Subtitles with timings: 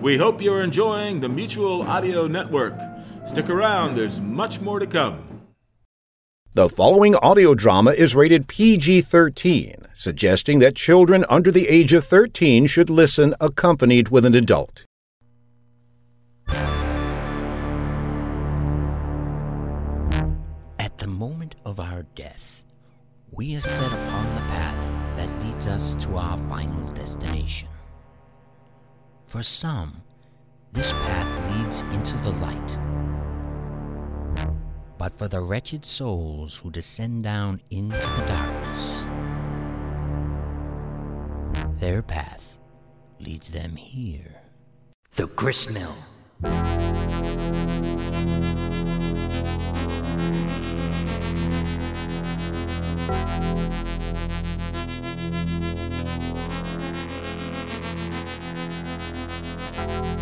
[0.00, 2.78] We hope you're enjoying the Mutual Audio Network.
[3.24, 5.42] Stick around, there's much more to come.
[6.54, 12.06] The following audio drama is rated PG 13, suggesting that children under the age of
[12.06, 14.84] 13 should listen accompanied with an adult.
[20.78, 22.62] At the moment of our death,
[23.32, 27.68] we are set upon the path that leads us to our final destination.
[29.28, 29.92] For some,
[30.72, 32.78] this path leads into the light.
[34.96, 39.04] But for the wretched souls who descend down into the darkness,
[41.78, 42.58] their path
[43.20, 44.40] leads them here.
[45.12, 45.94] The gristmill.
[59.76, 60.17] Welcome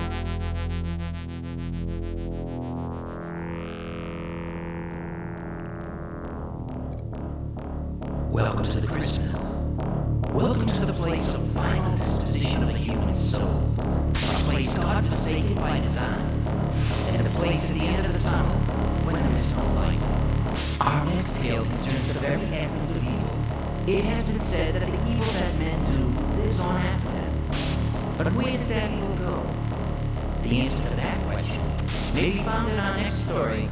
[33.26, 33.68] story,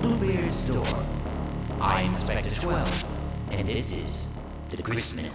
[0.00, 0.86] Bluebeard's Door.
[1.80, 3.04] I am Inspector 12,
[3.50, 4.28] and this is
[4.70, 5.32] The Gristmill.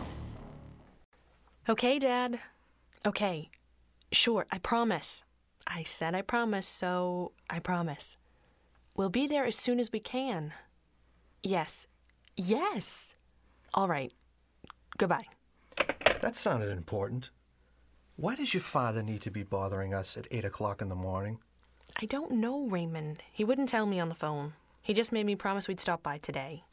[1.68, 2.40] Okay, Dad.
[3.06, 3.50] Okay.
[4.14, 5.26] Sure, I promise.
[5.68, 8.16] I said I promise, so I promise.
[8.96, 10.54] We'll be there as soon as we can.
[11.44, 11.88] Yes.
[12.38, 13.16] Yes.
[13.74, 14.14] All right.
[14.98, 15.26] Goodbye.
[16.22, 17.32] That sounded important.
[18.16, 21.40] Why does your father need to be bothering us at 8 o'clock in the morning?
[22.00, 23.24] I don't know, Raymond.
[23.32, 24.54] He wouldn't tell me on the phone.
[24.84, 26.64] He just made me promise we'd stop by today.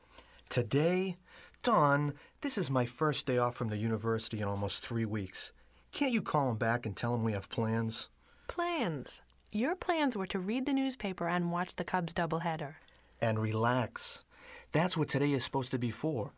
[0.50, 1.16] Today?
[1.62, 2.12] Dawn,
[2.42, 5.54] this is my first day off from the university in almost three weeks.
[5.92, 8.10] Can't you call him back and tell him we have plans?
[8.48, 9.22] Plans.
[9.50, 12.74] Your plans were to read the newspaper and watch the Cubs doubleheader.
[13.18, 14.24] And relax.
[14.72, 16.32] That's what today is supposed to be for.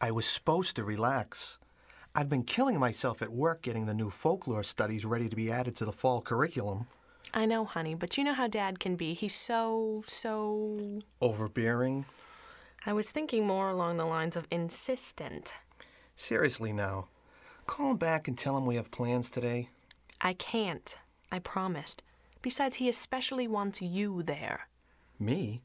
[0.00, 1.58] I was supposed to relax.
[2.12, 5.76] I've been killing myself at work getting the new folklore studies ready to be added
[5.76, 6.88] to the fall curriculum.
[7.34, 9.14] I know, honey, but you know how Dad can be.
[9.14, 11.00] He's so, so.
[11.20, 12.06] Overbearing?
[12.84, 15.52] I was thinking more along the lines of insistent.
[16.14, 17.08] Seriously now.
[17.66, 19.68] Call him back and tell him we have plans today.
[20.20, 20.96] I can't.
[21.30, 22.02] I promised.
[22.42, 24.68] Besides, he especially wants you there.
[25.18, 25.62] Me?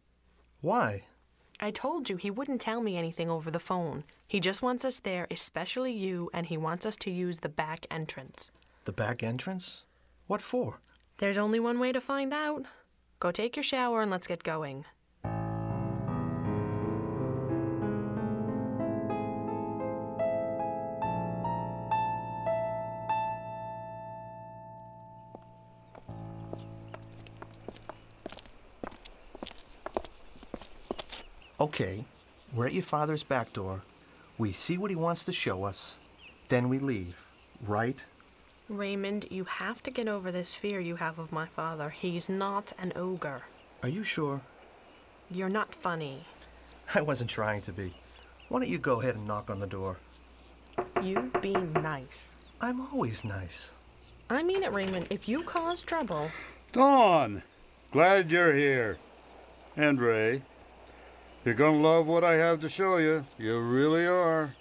[0.62, 1.04] Why?
[1.60, 4.04] I told you he wouldn't tell me anything over the phone.
[4.28, 7.86] He just wants us there, especially you, and he wants us to use the back
[7.92, 8.50] entrance.
[8.86, 9.84] The back entrance?
[10.26, 10.80] What for?
[11.22, 12.66] There's only one way to find out.
[13.20, 14.86] Go take your shower and let's get going.
[31.60, 32.04] Okay,
[32.52, 33.84] we're at your father's back door.
[34.40, 36.00] We see what he wants to show us.
[36.50, 37.16] Then we leave,
[37.68, 38.04] right?
[38.72, 41.90] Raymond, you have to get over this fear you have of my father.
[41.90, 43.42] He's not an ogre.
[43.84, 44.40] Are you sure?
[45.30, 46.26] You're not funny.
[46.96, 47.94] I wasn't trying to be.
[48.48, 49.98] Why don't you go ahead and knock on the door?
[51.02, 52.34] You be nice.
[52.62, 53.72] I'm always nice.
[54.30, 55.08] I mean it, Raymond.
[55.10, 56.32] If you cause trouble,
[56.72, 57.44] Dawn,
[57.92, 58.98] glad you're here.
[59.76, 60.44] And Ray,
[61.44, 63.26] you're gonna love what I have to show you.
[63.38, 64.56] You really are.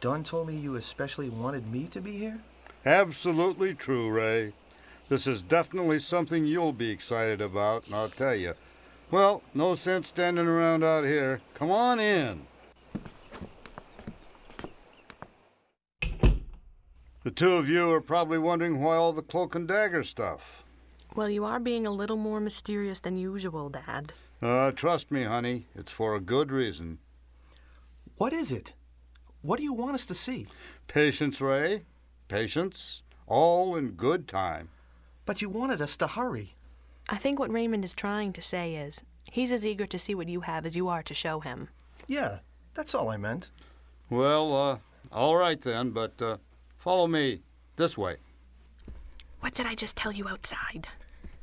[0.00, 2.40] Dawn told me you especially wanted me to be here?
[2.84, 4.52] Absolutely true, Ray.
[5.08, 8.54] This is definitely something you'll be excited about, and I'll tell you.
[9.10, 11.40] Well, no sense standing around out here.
[11.54, 12.46] Come on in.
[17.22, 20.62] The two of you are probably wondering why all the cloak and dagger stuff.
[21.14, 24.12] well, you are being a little more mysterious than usual, Dad.
[24.40, 26.98] Uh, trust me, honey, it's for a good reason.
[28.16, 28.72] What is it?
[29.42, 30.46] What do you want us to see?
[30.86, 31.82] Patience, Ray.
[32.30, 33.02] Patience.
[33.26, 34.68] All in good time.
[35.26, 36.54] But you wanted us to hurry.
[37.08, 40.28] I think what Raymond is trying to say is he's as eager to see what
[40.28, 41.70] you have as you are to show him.
[42.06, 42.38] Yeah,
[42.72, 43.50] that's all I meant.
[44.10, 44.78] Well, uh,
[45.10, 46.36] all right then, but uh,
[46.78, 47.40] follow me
[47.74, 48.18] this way.
[49.40, 50.86] What did I just tell you outside?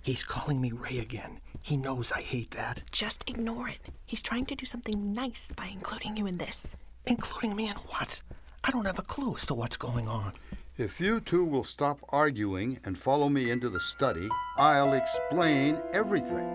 [0.01, 1.42] He's calling me Ray again.
[1.62, 2.84] He knows I hate that.
[2.94, 3.80] Just ignore it.
[4.06, 6.78] He's trying to do something nice by including you in this.
[7.06, 8.22] Including me in what?
[8.63, 10.31] I don't have a clue as to what's going on.
[10.77, 14.29] If you two will stop arguing and follow me into the study,
[14.59, 16.45] I'll explain everything.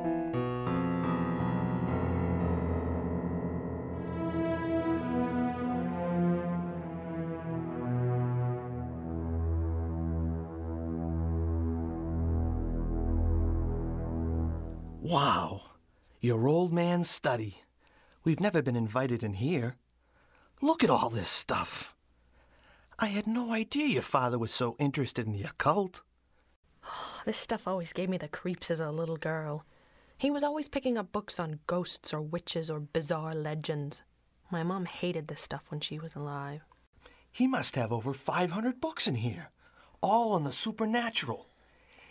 [15.01, 15.63] Wow.
[16.21, 17.65] Your old man's study.
[18.23, 19.75] We've never been invited in here.
[20.61, 21.97] Look at all this stuff.
[23.03, 26.03] I had no idea your father was so interested in the occult.
[27.27, 29.65] This stuff always gave me the creeps as a little girl.
[30.17, 34.03] He was always picking up books on ghosts or witches or bizarre legends.
[34.53, 36.61] My mom hated this stuff when she was alive.
[37.33, 39.51] He must have over 500 books in here,
[40.01, 41.49] all on the supernatural.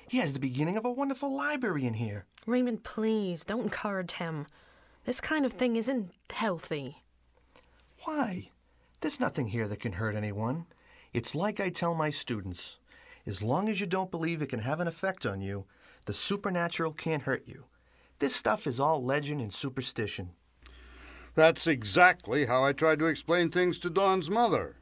[0.10, 2.26] He has the beginning of a wonderful library in here.
[2.46, 4.46] Raymond, please don't encourage him.
[5.06, 6.98] This kind of thing isn't healthy.
[8.04, 8.50] Why?
[9.00, 10.66] There's nothing here that can hurt anyone.
[11.13, 12.78] It's like I tell my students
[13.25, 15.66] as long as you don't believe it can have an effect on you,
[16.06, 17.66] the supernatural can't hurt you.
[18.19, 20.31] This stuff is all legend and superstition.
[21.36, 24.75] That's exactly how I tried to explain things to Dawn's mother.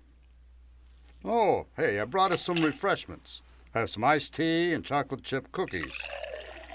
[1.24, 3.42] Oh, hey, I brought us some refreshments.
[3.74, 5.94] Have some iced tea and chocolate chip cookies.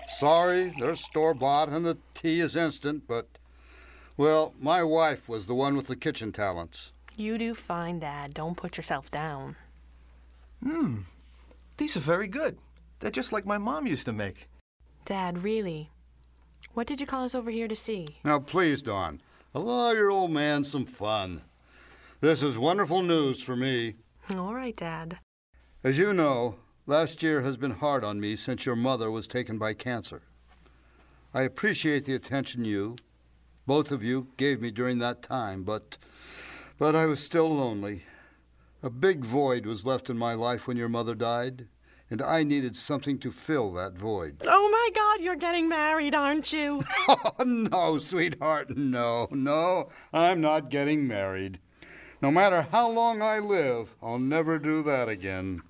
[0.09, 3.27] Sorry, they're store bought and the tea is instant, but,
[4.17, 6.93] well, my wife was the one with the kitchen talents.
[7.17, 8.35] You do fine, Dad.
[8.35, 9.57] Don't put yourself down.
[10.63, 11.03] Hmm.
[11.77, 12.59] These are very good.
[12.99, 14.49] They're just like my mom used to make.
[15.05, 15.91] Dad, really?
[16.73, 18.19] What did you call us over here to see?
[18.25, 19.21] Now, please, Dawn,
[19.55, 21.43] allow your old man some fun.
[22.21, 23.95] This is wonderful news for me.
[24.31, 25.19] All right, Dad.
[25.85, 26.57] As you know,
[26.87, 30.23] last year has been hard on me since your mother was taken by cancer.
[31.35, 32.97] I appreciate the attention you,
[33.67, 35.99] both of you, gave me during that time, but
[36.79, 38.05] but I was still lonely.
[38.83, 41.69] A big void was left in my life when your mother died,
[42.11, 44.43] and I needed something to fill that void.
[44.47, 46.83] Oh my God, you're getting married, aren't you?
[47.09, 51.59] Oh, no, sweetheart, no, no, I'm not getting married.
[52.23, 55.63] No matter how long I live, I'll never do that again.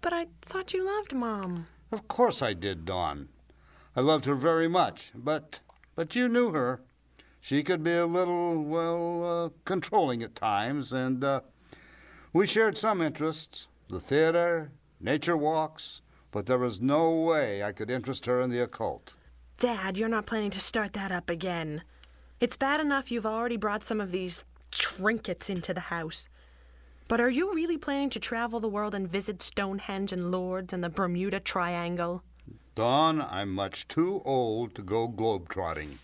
[0.00, 1.66] but I thought you loved Mom.
[1.92, 3.28] Of course I did, Dawn.
[3.96, 5.60] I loved her very much, but
[5.94, 6.82] but you knew her.
[7.44, 11.42] She could be a little, well, uh, controlling at times, and uh,
[12.32, 16.00] we shared some interests the theater, nature walks,
[16.30, 19.12] but there was no way I could interest her in the occult.
[19.58, 21.82] Dad, you're not planning to start that up again.
[22.40, 26.30] It's bad enough you've already brought some of these trinkets into the house.
[27.08, 30.82] But are you really planning to travel the world and visit Stonehenge and Lourdes and
[30.82, 32.22] the Bermuda Triangle?
[32.74, 35.98] Dawn, I'm much too old to go globetrotting.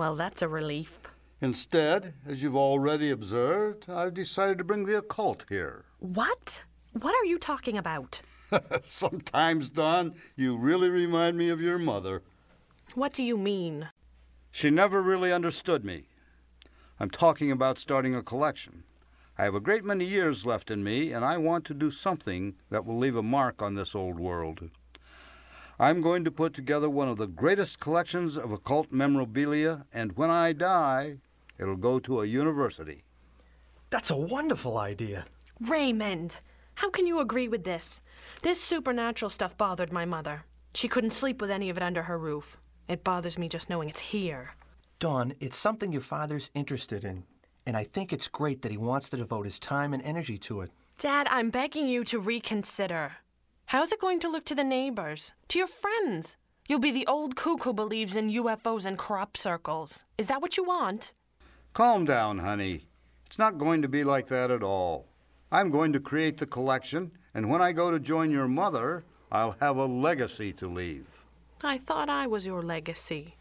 [0.00, 0.98] Well, that's a relief.
[1.42, 5.84] Instead, as you've already observed, I've decided to bring the occult here.
[5.98, 6.64] What?
[6.98, 8.22] What are you talking about?
[8.82, 12.22] Sometimes, Dawn, you really remind me of your mother.
[12.94, 13.90] What do you mean?
[14.50, 16.04] She never really understood me.
[16.98, 18.84] I'm talking about starting a collection.
[19.36, 22.54] I have a great many years left in me, and I want to do something
[22.70, 24.70] that will leave a mark on this old world.
[25.80, 30.28] I'm going to put together one of the greatest collections of occult memorabilia, and when
[30.28, 31.16] I die,
[31.58, 33.02] it'll go to a university.
[33.88, 35.24] That's a wonderful idea.
[35.58, 36.36] Raymond,
[36.74, 38.02] how can you agree with this?
[38.42, 40.44] This supernatural stuff bothered my mother.
[40.74, 42.58] She couldn't sleep with any of it under her roof.
[42.86, 44.50] It bothers me just knowing it's here.
[44.98, 47.24] Dawn, it's something your father's interested in,
[47.64, 50.60] and I think it's great that he wants to devote his time and energy to
[50.60, 50.72] it.
[50.98, 53.12] Dad, I'm begging you to reconsider.
[53.70, 55.32] How's it going to look to the neighbors?
[55.46, 56.36] To your friends?
[56.68, 60.04] You'll be the old kook who believes in UFOs and crop circles.
[60.18, 61.12] Is that what you want?
[61.72, 62.88] Calm down, honey.
[63.26, 65.06] It's not going to be like that at all.
[65.52, 69.54] I'm going to create the collection, and when I go to join your mother, I'll
[69.60, 71.06] have a legacy to leave.
[71.62, 73.36] I thought I was your legacy.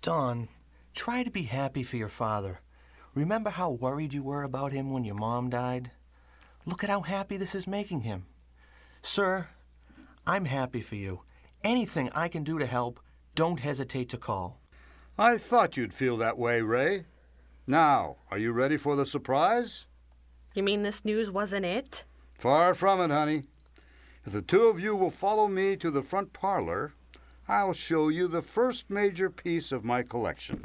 [0.00, 0.48] Dawn,
[0.94, 2.60] try to be happy for your father.
[3.14, 5.90] Remember how worried you were about him when your mom died?
[6.64, 8.24] Look at how happy this is making him.
[9.02, 9.48] Sir,
[10.26, 11.20] I'm happy for you.
[11.62, 12.98] Anything I can do to help,
[13.34, 14.60] don't hesitate to call.
[15.18, 17.04] I thought you'd feel that way, Ray.
[17.66, 19.86] Now, are you ready for the surprise?
[20.54, 22.04] You mean this news wasn't it?
[22.38, 23.44] Far from it, honey.
[24.26, 26.94] If the two of you will follow me to the front parlor,
[27.46, 30.64] I'll show you the first major piece of my collection.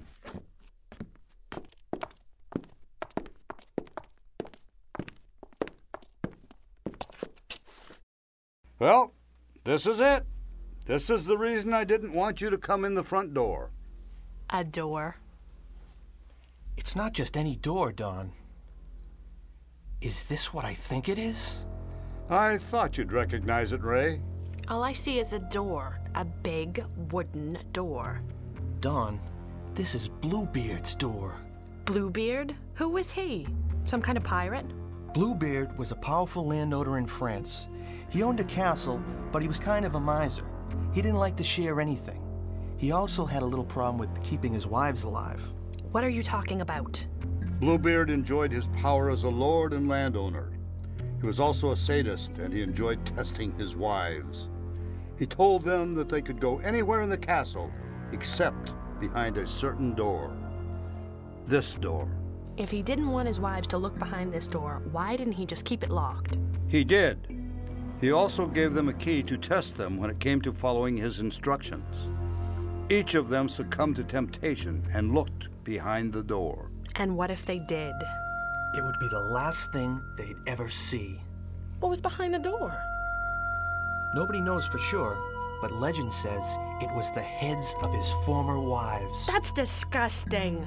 [8.79, 9.13] Well,
[9.69, 10.25] this is it.
[10.87, 13.69] This is the reason I didn't want you to come in the front door.
[14.49, 15.17] A door.
[16.75, 18.31] It's not just any door, Dawn.
[20.01, 21.65] Is this what I think it is?
[22.31, 24.21] I thought you'd recognize it, Ray.
[24.69, 28.23] All I see is a door, a big wooden door.
[28.79, 29.19] Don,
[29.75, 31.35] this is Bluebeard's door.
[31.85, 32.55] Bluebeard?
[32.73, 33.45] Who was he?
[33.85, 34.65] Some kind of pirate?
[35.13, 37.67] Bluebeard was a powerful landowner in France.
[38.09, 39.01] He owned a castle,
[39.31, 40.45] but he was kind of a miser.
[40.93, 42.21] He didn't like to share anything.
[42.77, 45.41] He also had a little problem with keeping his wives alive.
[45.91, 47.05] What are you talking about?
[47.59, 50.51] Bluebeard enjoyed his power as a lord and landowner.
[51.19, 54.49] He was also a sadist, and he enjoyed testing his wives.
[55.17, 57.69] He told them that they could go anywhere in the castle
[58.13, 60.31] except behind a certain door.
[61.45, 62.07] This door.
[62.55, 65.65] If he didn't want his wives to look behind this door, why didn't he just
[65.65, 66.37] keep it locked?
[66.67, 67.38] He did.
[68.01, 71.19] He also gave them a key to test them when it came to following his
[71.19, 72.09] instructions.
[72.89, 76.71] Each of them succumbed to temptation and looked behind the door.
[76.95, 77.93] And what if they did?
[78.75, 81.19] It would be the last thing they'd ever see.
[81.81, 82.75] What was behind the door?
[84.15, 85.17] Nobody knows for sure,
[85.61, 86.43] but legend says
[86.81, 89.27] it was the heads of his former wives.
[89.27, 90.65] That's disgusting.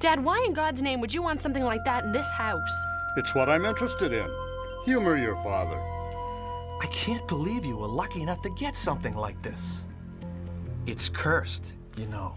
[0.00, 2.84] Dad, why in God's name would you want something like that in this house?
[3.16, 4.28] It's what I'm interested in.
[4.84, 5.80] Humor your father.
[6.80, 9.84] I can't believe you were lucky enough to get something like this.
[10.86, 12.34] It's cursed, you know.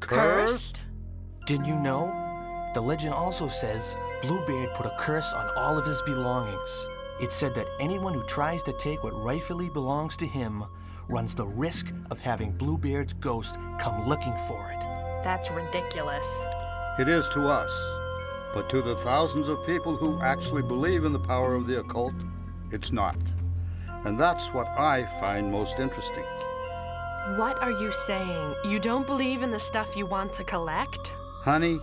[0.00, 0.80] Cursed?
[1.46, 2.12] Didn't you know?
[2.74, 6.88] The legend also says Bluebeard put a curse on all of his belongings.
[7.20, 10.64] It said that anyone who tries to take what rightfully belongs to him
[11.08, 14.80] runs the risk of having Bluebeard's ghost come looking for it.
[15.24, 16.44] That's ridiculous.
[16.98, 17.72] It is to us.
[18.54, 22.14] But to the thousands of people who actually believe in the power of the occult,
[22.70, 23.16] it's not.
[24.04, 26.24] And that's what I find most interesting.
[27.36, 28.54] What are you saying?
[28.64, 31.12] You don't believe in the stuff you want to collect?
[31.42, 31.78] Honey,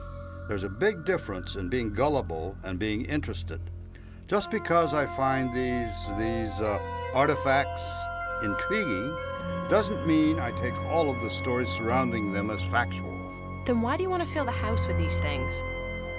[0.48, 3.60] there's a big difference in being gullible and being interested.
[4.27, 6.79] Just because I find these these uh,
[7.13, 7.84] artifacts
[8.43, 9.15] intriguing
[9.69, 13.13] doesn't mean I take all of the stories surrounding them as factual.
[13.65, 15.62] Then why do you want to fill the house with these things?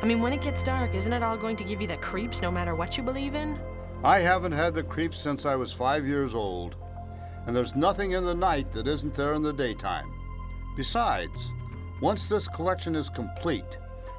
[0.02, 2.42] I mean, when it gets dark, isn't it all going to give you the creeps
[2.42, 3.58] no matter what you believe in?
[4.04, 6.76] I haven't had the creeps since I was five years old,
[7.46, 10.12] and there's nothing in the night that isn't there in the daytime.
[10.76, 11.48] Besides,
[12.00, 13.64] once this collection is complete,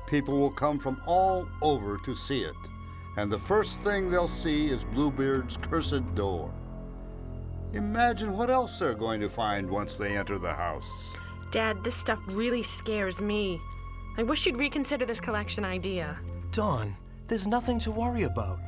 [0.07, 2.55] people will come from all over to see it,
[3.17, 6.51] and the first thing they'll see is Bluebeard's cursed door.
[7.73, 11.13] Imagine what else they're going to find once they enter the house.
[11.51, 13.59] Dad, this stuff really scares me.
[14.17, 16.17] I wish you'd reconsider this collection idea.
[16.51, 18.59] Dawn, there's nothing to worry about.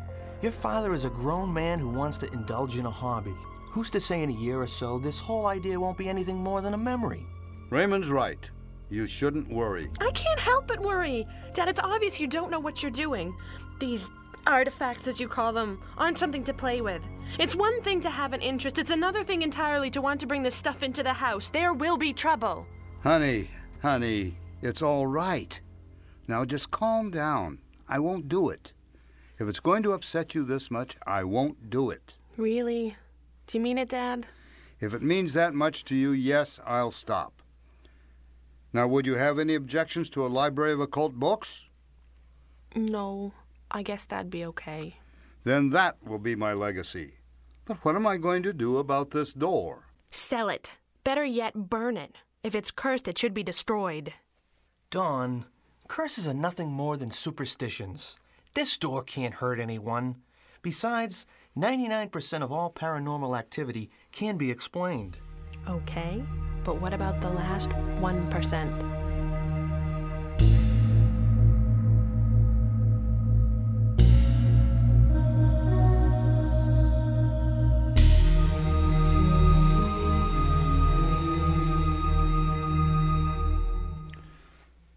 [0.41, 3.35] Your father is a grown man who wants to indulge in a hobby.
[3.71, 6.61] Who's to say in a year or so this whole idea won't be anything more
[6.61, 7.25] than a memory?
[7.69, 8.39] Raymond's right.
[8.89, 9.89] You shouldn't worry.
[9.99, 11.27] I can't help but worry.
[11.53, 13.35] Dad, it's obvious you don't know what you're doing.
[13.81, 14.09] These
[14.47, 17.01] artifacts, as you call them, aren't something to play with.
[17.37, 20.41] It's one thing to have an interest, it's another thing entirely to want to bring
[20.41, 21.49] this stuff into the house.
[21.49, 22.65] There will be trouble.
[23.03, 23.49] Honey,
[23.81, 25.59] honey, it's all right.
[26.29, 27.59] Now just calm down.
[27.89, 28.71] I won't do it.
[29.39, 32.15] If it's going to upset you this much, I won't do it.
[32.35, 32.97] Really?
[33.47, 34.27] Do you mean it, Dad?
[34.81, 37.41] If it means that much to you, yes, I'll stop.
[38.73, 41.69] Now, would you have any objections to a library of occult books?
[42.75, 43.31] No,
[43.71, 44.97] I guess that'd be okay.
[45.45, 47.13] Then that will be my legacy.
[47.65, 49.85] But what am I going to do about this door?
[50.11, 50.71] Sell it.
[51.05, 52.15] Better yet, burn it.
[52.43, 54.13] If it's cursed, it should be destroyed.
[54.91, 55.45] Dawn,
[55.87, 58.17] curses are nothing more than superstitions.
[58.59, 60.17] This door can't hurt anyone.
[60.61, 61.25] Besides,
[61.55, 65.17] 99% of all paranormal activity can be explained.
[65.65, 66.21] Okay,
[66.65, 68.99] but what about the last 1%?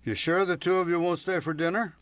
[0.02, 1.94] You sure the two of you won't stay for dinner?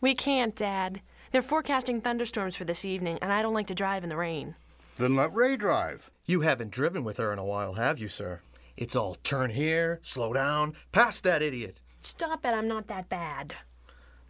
[0.00, 1.00] We can't, Dad.
[1.30, 4.54] They're forecasting thunderstorms for this evening, and I don't like to drive in the rain.
[4.96, 6.10] Then let Ray drive.
[6.24, 8.40] You haven't driven with her in a while, have you, sir?
[8.76, 11.80] It's all turn here, slow down, past that idiot.
[12.00, 13.54] Stop it, I'm not that bad.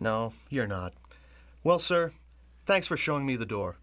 [0.01, 0.95] No, you're not.
[1.65, 2.13] Well, sir,
[2.67, 3.77] thanks for showing me the door.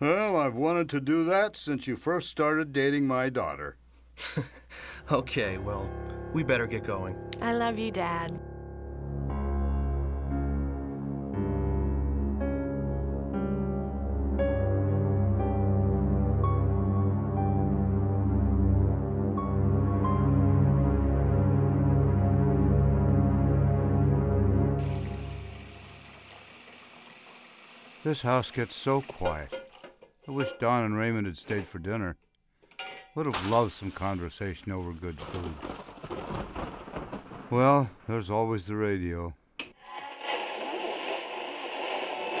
[0.00, 3.76] Well, I've wanted to do that since you first started dating my daughter.
[5.10, 5.88] Okay, well,
[6.34, 7.16] we better get going.
[7.40, 8.38] I love you, Dad.
[28.08, 29.52] This house gets so quiet.
[30.26, 32.16] I wish Dawn and Raymond had stayed for dinner.
[33.14, 35.52] Would have loved some conversation over good food.
[37.50, 39.34] Well, there's always the radio.
[39.58, 39.74] The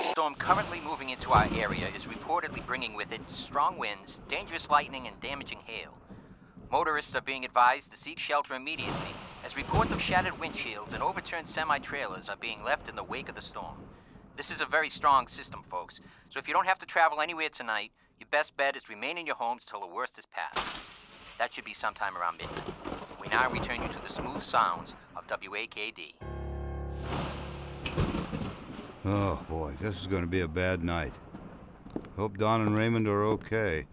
[0.00, 5.06] storm currently moving into our area is reportedly bringing with it strong winds, dangerous lightning,
[5.06, 5.92] and damaging hail.
[6.72, 9.12] Motorists are being advised to seek shelter immediately,
[9.44, 13.28] as reports of shattered windshields and overturned semi trailers are being left in the wake
[13.28, 13.76] of the storm.
[14.38, 17.48] This is a very strong system, folks, so if you don't have to travel anywhere
[17.48, 17.90] tonight,
[18.20, 20.64] your best bet is remain in your homes till the worst is past.
[21.38, 22.72] That should be sometime around midnight.
[23.20, 26.14] We now return you to the smooth sounds of WAKD.
[29.04, 31.14] Oh boy, this is going to be a bad night.
[32.14, 33.86] Hope Dawn and Raymond are okay.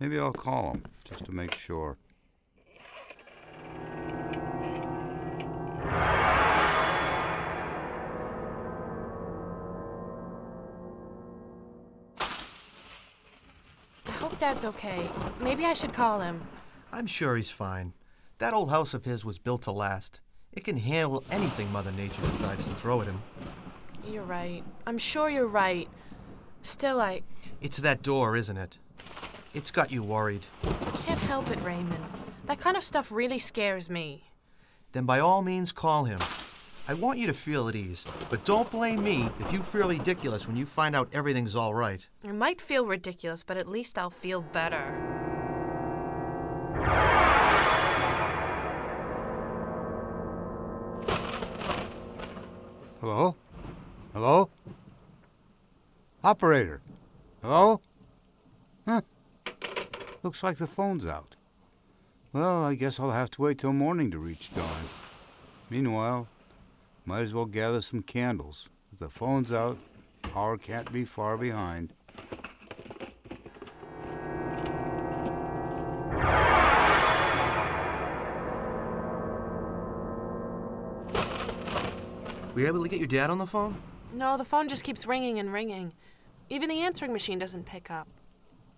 [0.00, 1.98] Maybe I'll call them just to make sure.
[14.22, 15.10] Hope Dad's okay.
[15.40, 16.40] Maybe I should call him.
[16.92, 17.92] I'm sure he's fine.
[18.38, 20.20] That old house of his was built to last.
[20.52, 23.20] It can handle anything Mother Nature decides to throw at him.
[24.06, 24.62] You're right.
[24.86, 25.88] I'm sure you're right.
[26.62, 27.22] Still, I.
[27.60, 28.78] It's that door, isn't it?
[29.54, 30.46] It's got you worried.
[30.62, 32.04] I can't help it, Raymond.
[32.46, 34.30] That kind of stuff really scares me.
[34.92, 36.20] Then by all means call him.
[36.92, 40.46] I want you to feel at ease, but don't blame me if you feel ridiculous
[40.46, 42.06] when you find out everything's all right.
[42.22, 44.92] It might feel ridiculous, but at least I'll feel better.
[53.00, 53.36] Hello?
[54.12, 54.50] Hello?
[56.22, 56.82] Operator?
[57.40, 57.80] Hello?
[58.86, 59.00] Huh?
[60.22, 61.36] Looks like the phone's out.
[62.34, 64.90] Well, I guess I'll have to wait till morning to reach Dawn.
[65.70, 66.28] Meanwhile,
[67.04, 68.68] might as well gather some candles.
[68.92, 69.78] If the phone's out,
[70.22, 71.92] power can't be far behind.
[82.54, 83.80] Were you able to get your dad on the phone?
[84.12, 85.94] No, the phone just keeps ringing and ringing.
[86.50, 88.06] Even the answering machine doesn't pick up.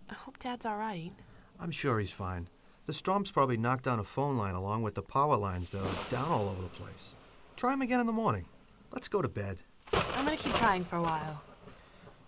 [0.09, 1.11] I hope Dad's all right.
[1.59, 2.49] I'm sure he's fine.
[2.87, 6.11] The storm's probably knocked down a phone line along with the power lines that are
[6.11, 7.15] down all over the place.
[7.57, 8.47] Try them again in the morning.
[8.93, 9.59] Let's go to bed.
[9.93, 11.43] I'm gonna keep trying for a while.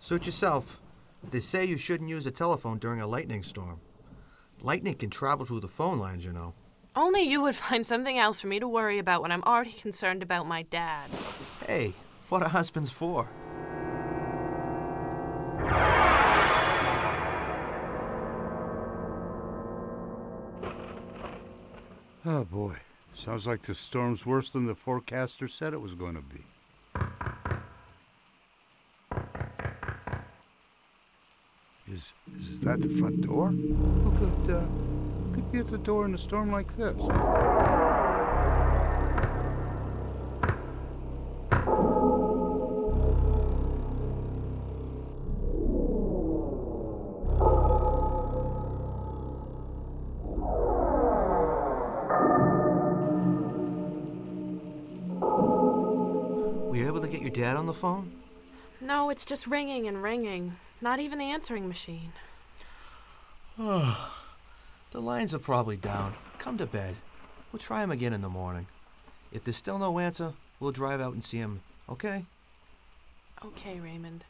[0.00, 0.80] Suit yourself.
[1.30, 3.80] They say you shouldn't use a telephone during a lightning storm.
[4.62, 6.54] Lightning can travel through the phone lines, you know.
[6.94, 10.22] Only you would find something else for me to worry about when I'm already concerned
[10.22, 11.10] about my dad.
[11.66, 11.94] Hey,
[12.28, 13.28] what are husbands for?
[22.28, 22.76] Oh boy,
[23.18, 26.44] sounds like the storm's worse than the forecaster said it was going to be.
[31.88, 33.50] Is is that the front door?
[33.50, 36.96] Who could uh, who could be at the door in a storm like this?
[57.36, 58.10] Dad on the phone?
[58.80, 60.56] No, it's just ringing and ringing.
[60.80, 62.12] Not even the answering machine.
[63.58, 63.94] The
[64.94, 66.14] lines are probably down.
[66.38, 66.96] Come to bed.
[67.52, 68.66] We'll try him again in the morning.
[69.32, 72.24] If there's still no answer, we'll drive out and see him, okay?
[73.44, 74.24] Okay, Raymond.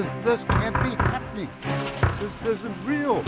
[0.00, 1.48] This this can't be happening.
[2.20, 3.22] This isn't real.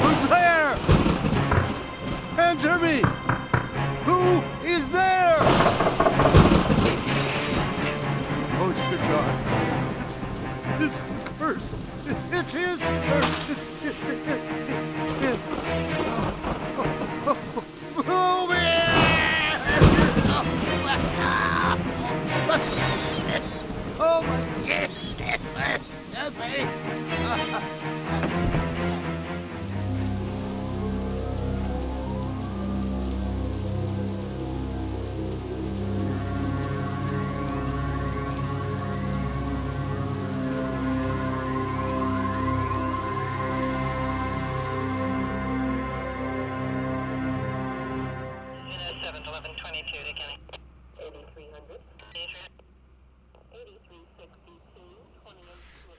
[0.00, 0.76] Who's there?
[2.38, 3.02] Answer me!
[4.04, 5.36] Who is there?
[8.60, 10.82] Oh, dear God.
[10.82, 11.74] It's, it's the curse.
[12.32, 13.50] It's his curse.
[13.50, 14.63] It's, it's, it's,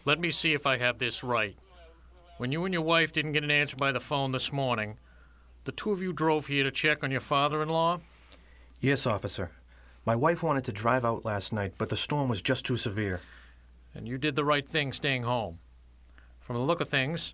[0.05, 1.57] Let me see if I have this right.
[2.37, 4.97] When you and your wife didn't get an answer by the phone this morning,
[5.63, 8.01] the two of you drove here to check on your father in law?
[8.79, 9.49] Yes, officer.
[10.05, 13.21] My wife wanted to drive out last night, but the storm was just too severe.
[13.95, 15.57] And you did the right thing staying home.
[16.39, 17.33] From the look of things,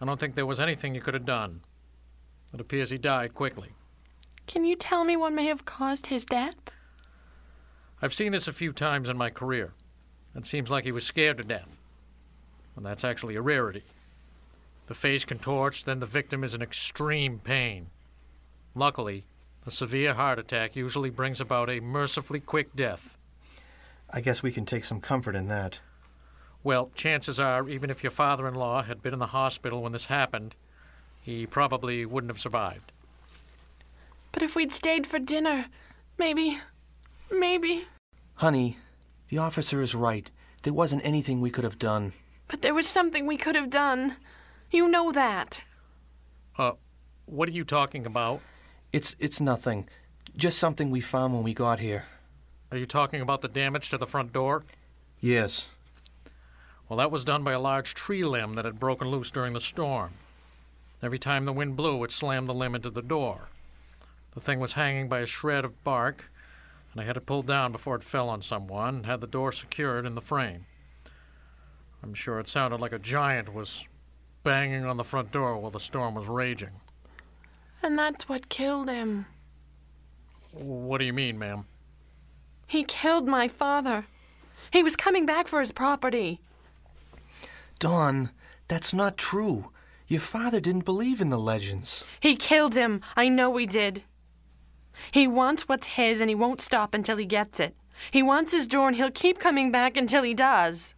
[0.00, 1.60] I don't think there was anything you could have done.
[2.52, 3.70] It appears he died quickly.
[4.46, 6.56] Can you tell me what may have caused his death?
[8.02, 9.72] I've seen this a few times in my career.
[10.34, 11.78] It seems like he was scared to death.
[12.76, 13.84] And that's actually a rarity.
[14.86, 17.88] The face contorts, then the victim is in extreme pain.
[18.74, 19.24] Luckily,
[19.66, 23.16] a severe heart attack usually brings about a mercifully quick death.
[24.10, 25.80] I guess we can take some comfort in that.
[26.62, 29.92] Well, chances are, even if your father in law had been in the hospital when
[29.92, 30.54] this happened,
[31.20, 32.92] he probably wouldn't have survived.
[34.34, 35.66] But if we'd stayed for dinner,
[36.18, 36.58] maybe.
[37.30, 37.84] maybe.
[38.34, 38.78] Honey,
[39.28, 40.28] the officer is right.
[40.64, 42.14] There wasn't anything we could have done.
[42.48, 44.16] But there was something we could have done.
[44.72, 45.60] You know that.
[46.58, 46.72] Uh,
[47.26, 48.40] what are you talking about?
[48.92, 49.88] It's it's nothing.
[50.36, 52.06] Just something we found when we got here.
[52.72, 54.64] Are you talking about the damage to the front door?
[55.20, 55.68] Yes.
[56.88, 59.60] Well, that was done by a large tree limb that had broken loose during the
[59.60, 60.14] storm.
[61.00, 63.48] Every time the wind blew, it slammed the limb into the door.
[64.34, 66.30] The thing was hanging by a shred of bark,
[66.92, 69.52] and I had it pulled down before it fell on someone and had the door
[69.52, 70.66] secured in the frame.
[72.02, 73.88] I'm sure it sounded like a giant was
[74.42, 76.80] banging on the front door while the storm was raging.
[77.82, 79.26] And that's what killed him.
[80.52, 81.64] What do you mean, ma'am?
[82.66, 84.06] He killed my father.
[84.70, 86.40] He was coming back for his property.
[87.78, 88.30] Dawn,
[88.68, 89.70] that's not true.
[90.08, 92.04] Your father didn't believe in the legends.
[92.20, 93.00] He killed him.
[93.16, 94.02] I know he did.
[95.10, 97.76] He wants what's his and he won't stop until he gets it.
[98.10, 100.94] He wants his door and he'll keep coming back until he does.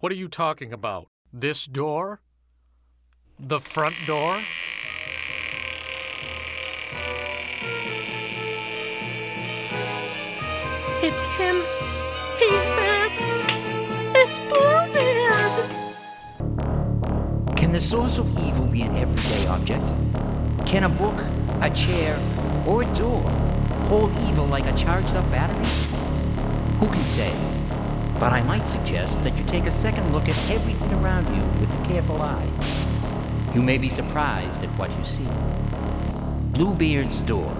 [0.00, 1.08] What are you talking about?
[1.32, 2.20] This door?
[3.38, 4.42] The front door?
[11.04, 11.62] It's him.
[12.38, 13.12] He's back.
[14.14, 15.52] It's Bluebeard.
[17.56, 19.84] Can the source of evil be an everyday object?
[20.66, 21.18] Can a book,
[21.60, 22.16] a chair,
[22.66, 23.22] or door
[23.88, 25.64] hold evil like a charged up battery?
[26.78, 27.32] Who can say?
[28.18, 31.72] But I might suggest that you take a second look at everything around you with
[31.72, 32.48] a careful eye.
[33.54, 35.28] You may be surprised at what you see.
[36.52, 37.56] Bluebeard's Door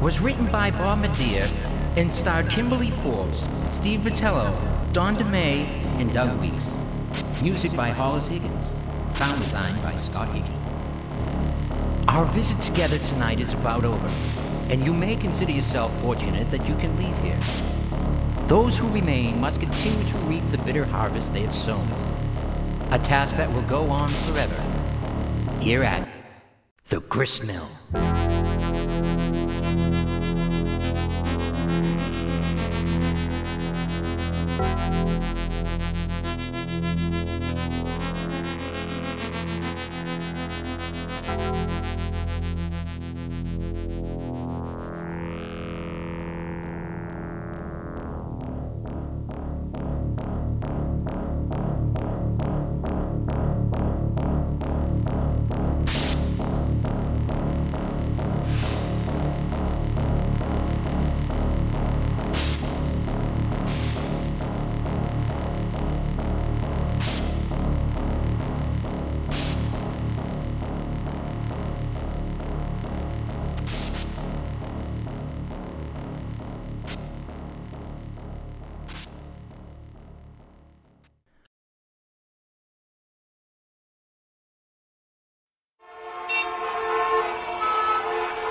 [0.00, 1.48] was written by Bob Medea
[1.96, 4.52] and starred Kimberly Forbes, Steve Vitello,
[4.92, 5.66] Don DeMay,
[6.00, 6.78] and Doug Weeks.
[7.42, 8.74] Music by Hollis Higgins.
[9.08, 10.57] Sound design by Scott Hickey.
[12.18, 14.10] Our visit together tonight is about over,
[14.70, 17.38] and you may consider yourself fortunate that you can leave here.
[18.48, 21.86] Those who remain must continue to reap the bitter harvest they have sown.
[22.90, 24.60] A task that will go on forever.
[25.60, 26.08] Here at
[26.86, 27.44] the Grist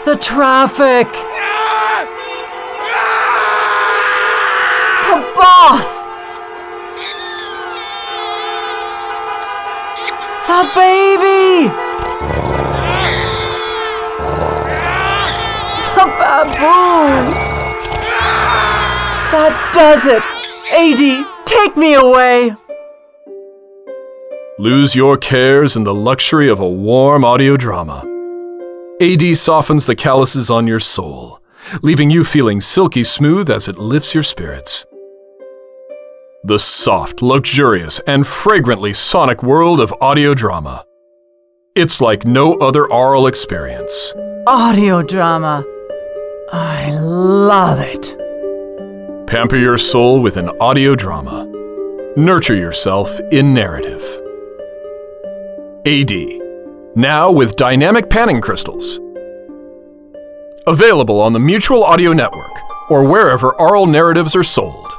[0.08, 1.08] The traffic!
[5.04, 6.06] The boss!
[10.48, 11.67] The baby!
[15.93, 17.26] The baboon!
[19.34, 20.24] That does it!
[20.72, 22.56] AD, take me away!
[24.58, 28.16] Lose your cares in the luxury of a warm audio drama.
[28.99, 31.39] AD softens the calluses on your soul,
[31.83, 34.88] leaving you feeling silky smooth as it lifts your spirits.
[36.43, 40.83] The soft, luxurious, and fragrantly sonic world of audio drama.
[41.75, 44.15] It's like no other aural experience.
[44.47, 45.63] Audio drama.
[46.51, 48.17] I love it.
[49.27, 51.45] Pamper your soul with an audio drama.
[52.15, 54.01] Nurture yourself in narrative.
[55.86, 56.46] AD.
[56.97, 58.99] Now with dynamic panning crystals.
[60.65, 62.57] Available on the Mutual Audio Network
[62.89, 64.91] or wherever oral narratives are sold.